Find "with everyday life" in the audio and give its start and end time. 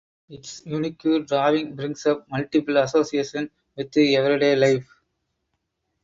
3.75-4.89